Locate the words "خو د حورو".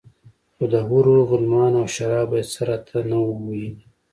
0.53-1.15